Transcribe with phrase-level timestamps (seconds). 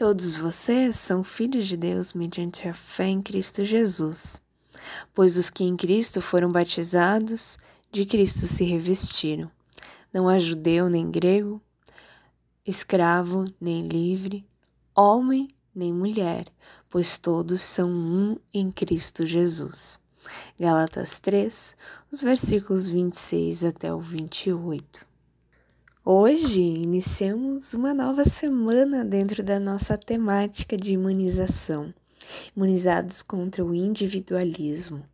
[0.00, 4.40] Todos vocês são filhos de Deus mediante a fé em Cristo Jesus,
[5.12, 7.58] pois os que em Cristo foram batizados,
[7.92, 9.50] de Cristo se revestiram.
[10.10, 11.60] Não há judeu nem grego,
[12.66, 14.42] escravo nem livre,
[14.96, 16.46] homem nem mulher,
[16.88, 20.00] pois todos são um em Cristo Jesus.
[20.58, 21.76] Galatas 3,
[22.10, 25.09] os versículos 26 até o 28.
[26.12, 31.94] Hoje iniciamos uma nova semana dentro da nossa temática de imunização,
[32.56, 35.06] imunizados contra o individualismo.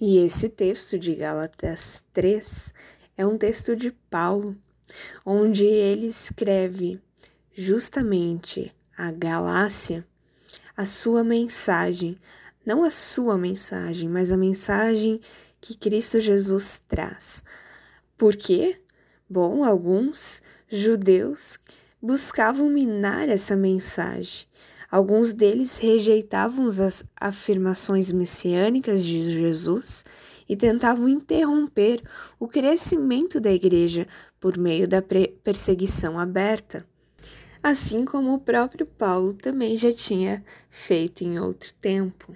[0.00, 2.72] E esse texto de Gálatas 3
[3.16, 4.56] é um texto de Paulo,
[5.26, 7.02] onde ele escreve
[7.52, 10.06] justamente a Galácia
[10.76, 12.16] a sua mensagem,
[12.64, 15.20] não a sua mensagem, mas a mensagem
[15.60, 17.42] que Cristo Jesus traz.
[18.16, 18.80] Por quê?
[19.30, 21.58] Bom, alguns judeus
[22.00, 24.46] buscavam minar essa mensagem.
[24.90, 30.02] Alguns deles rejeitavam as afirmações messiânicas de Jesus
[30.48, 32.02] e tentavam interromper
[32.40, 34.08] o crescimento da igreja
[34.40, 36.86] por meio da perseguição aberta,
[37.62, 42.34] assim como o próprio Paulo também já tinha feito em outro tempo.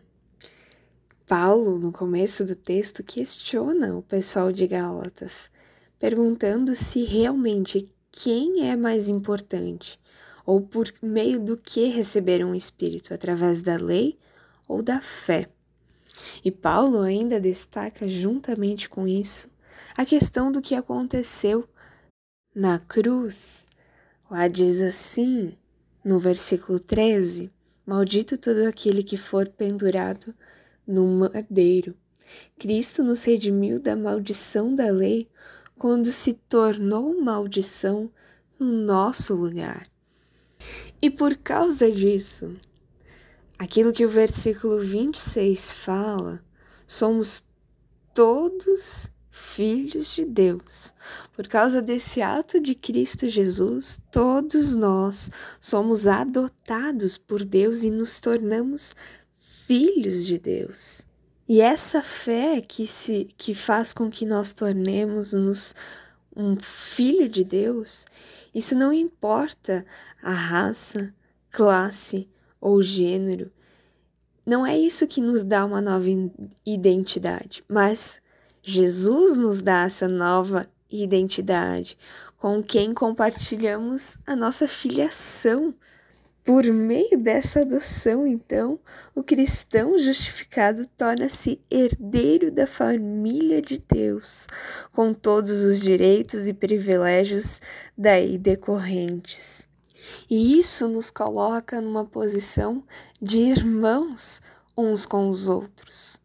[1.26, 5.50] Paulo, no começo do texto, questiona o pessoal de Gálatas
[6.02, 10.00] perguntando se realmente quem é mais importante,
[10.44, 14.18] ou por meio do que receberam o Espírito, através da lei
[14.66, 15.48] ou da fé.
[16.44, 19.48] E Paulo ainda destaca, juntamente com isso,
[19.96, 21.68] a questão do que aconteceu
[22.52, 23.68] na cruz.
[24.28, 25.56] Lá diz assim,
[26.04, 27.48] no versículo 13:
[27.86, 30.34] Maldito todo aquele que for pendurado
[30.84, 31.94] no madeiro.
[32.58, 35.30] Cristo nos redimiu da maldição da lei
[35.82, 38.08] quando se tornou maldição
[38.56, 39.82] no nosso lugar.
[41.02, 42.54] E por causa disso,
[43.58, 46.40] aquilo que o versículo 26 fala,
[46.86, 47.42] somos
[48.14, 50.94] todos filhos de Deus.
[51.32, 58.20] Por causa desse ato de Cristo Jesus, todos nós somos adotados por Deus e nos
[58.20, 58.94] tornamos
[59.66, 61.04] filhos de Deus.
[61.48, 65.74] E essa fé que se que faz com que nós tornemos-nos
[66.34, 68.06] um filho de Deus,
[68.54, 69.84] isso não importa
[70.22, 71.12] a raça,
[71.50, 72.28] classe
[72.60, 73.50] ou gênero.
[74.46, 76.06] Não é isso que nos dá uma nova
[76.64, 78.20] identidade, mas
[78.62, 81.96] Jesus nos dá essa nova identidade,
[82.38, 85.74] com quem compartilhamos a nossa filiação
[86.44, 88.78] por meio dessa adoção, então,
[89.14, 94.48] o cristão justificado torna-se herdeiro da família de Deus,
[94.92, 97.60] com todos os direitos e privilégios
[97.96, 99.68] daí decorrentes.
[100.28, 102.82] E isso nos coloca numa posição
[103.20, 104.42] de irmãos
[104.76, 106.20] uns com os outros.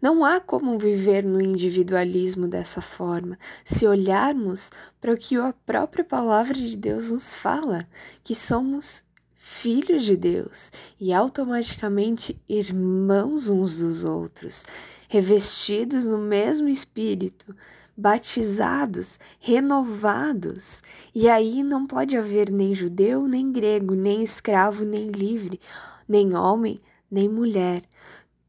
[0.00, 6.02] Não há como viver no individualismo dessa forma, se olharmos para o que a própria
[6.02, 7.86] palavra de Deus nos fala,
[8.24, 9.04] que somos
[9.42, 10.70] filhos de Deus
[11.00, 14.66] e automaticamente irmãos uns dos outros,
[15.08, 17.56] revestidos no mesmo Espírito,
[17.96, 20.82] batizados, renovados.
[21.14, 25.58] E aí não pode haver nem judeu, nem grego, nem escravo, nem livre,
[26.06, 26.78] nem homem,
[27.10, 27.82] nem mulher.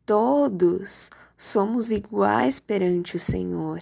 [0.06, 3.81] Todos somos iguais perante o Senhor.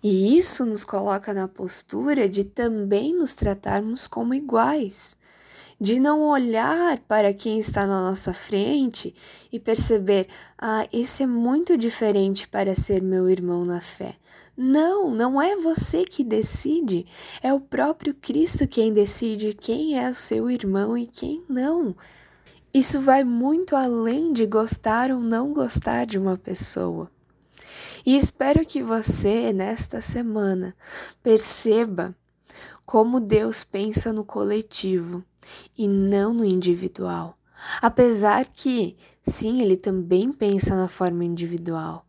[0.00, 5.20] E isso nos coloca na postura de também nos tratarmos como iguais
[5.82, 9.12] de não olhar para quem está na nossa frente
[9.50, 14.14] e perceber, ah, esse é muito diferente para ser meu irmão na fé.
[14.56, 17.04] Não, não é você que decide,
[17.42, 21.96] é o próprio Cristo quem decide quem é o seu irmão e quem não.
[22.72, 27.10] Isso vai muito além de gostar ou não gostar de uma pessoa.
[28.06, 30.76] E espero que você, nesta semana,
[31.24, 32.14] perceba
[32.86, 35.24] como Deus pensa no coletivo
[35.76, 37.38] e não no individual.
[37.80, 42.04] Apesar que, sim, ele também pensa na forma individual,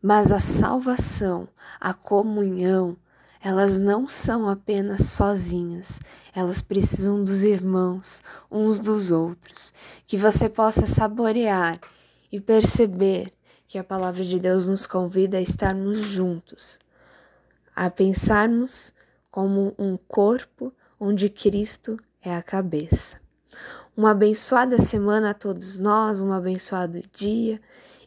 [0.00, 1.48] mas a salvação,
[1.80, 2.96] a comunhão,
[3.40, 6.00] elas não são apenas sozinhas,
[6.34, 9.72] elas precisam dos irmãos, uns dos outros.
[10.06, 11.78] Que você possa saborear
[12.30, 13.32] e perceber
[13.68, 16.78] que a palavra de Deus nos convida a estarmos juntos,
[17.74, 18.92] a pensarmos
[19.30, 21.96] como um corpo onde Cristo
[22.28, 23.20] é a cabeça.
[23.96, 27.60] Uma abençoada semana a todos nós, um abençoado dia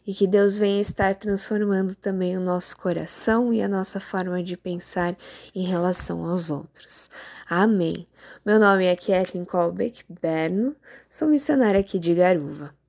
[0.06, 4.56] e que Deus venha estar transformando também o nosso coração e a nossa forma de
[4.56, 5.16] pensar
[5.54, 7.08] em relação aos outros.
[7.48, 8.06] Amém.
[8.44, 10.76] Meu nome é Kathleen Colbeck Berno,
[11.08, 12.79] sou missionária aqui de Garuva.